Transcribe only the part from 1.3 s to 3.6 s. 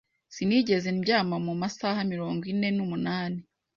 mu masaha mirongo ine n'umunani.